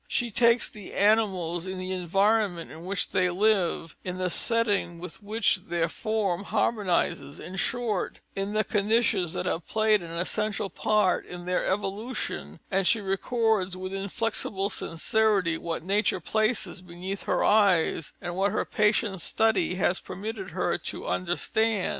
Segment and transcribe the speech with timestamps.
[0.07, 5.21] She takes the animals in the environment in which they live, in the setting with
[5.21, 11.27] which their form harmonizes, in short, in the conditions that have played an essential part
[11.27, 18.11] in their evolution, and she records with inflexible sincerity what nature places beneath her eyes
[18.19, 21.89] and what her patient study has permitted her to understand.